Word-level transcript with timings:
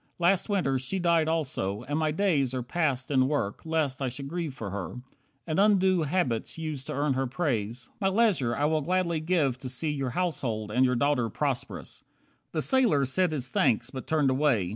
Last 0.17 0.49
Winter 0.49 0.79
she 0.79 0.97
died 0.97 1.27
also, 1.27 1.83
and 1.83 1.99
my 1.99 2.09
days 2.09 2.55
Are 2.55 2.63
passed 2.63 3.11
in 3.11 3.27
work, 3.27 3.63
lest 3.67 4.01
I 4.01 4.09
should 4.09 4.27
grieve 4.27 4.55
for 4.55 4.71
her, 4.71 5.01
And 5.45 5.59
undo 5.59 6.01
habits 6.01 6.57
used 6.57 6.87
to 6.87 6.93
earn 6.93 7.13
her 7.13 7.27
praise. 7.27 7.91
My 7.99 8.07
leisure 8.07 8.55
I 8.55 8.65
will 8.65 8.81
gladly 8.81 9.19
give 9.19 9.59
to 9.59 9.69
see 9.69 9.91
Your 9.91 10.09
household 10.09 10.71
and 10.71 10.85
your 10.85 10.95
daughter 10.95 11.29
prosperous." 11.29 12.03
The 12.51 12.63
sailor 12.63 13.05
said 13.05 13.31
his 13.31 13.49
thanks, 13.49 13.91
but 13.91 14.07
turned 14.07 14.31
away. 14.31 14.69